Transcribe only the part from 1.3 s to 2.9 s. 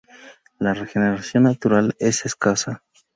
natural es escasa.